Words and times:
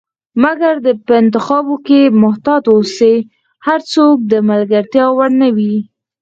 د 0.03 0.03
ملګرو 0.43 0.79
په 1.05 1.13
انتخاب 1.21 1.65
کښي 1.85 2.01
محتاط 2.21 2.63
اوسی، 2.73 3.15
هرڅوک 3.67 4.17
د 4.31 4.33
ملګرتیا 4.49 5.05
وړ 5.13 5.29
نه 5.41 5.49
وي 5.55 5.75